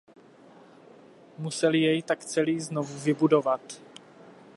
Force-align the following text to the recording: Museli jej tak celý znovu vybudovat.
Museli 1.37 1.79
jej 1.81 2.03
tak 2.03 2.25
celý 2.25 2.59
znovu 2.59 2.99
vybudovat. 2.99 3.61